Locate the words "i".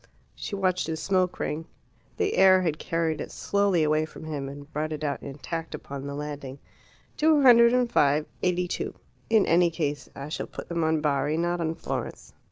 10.15-10.29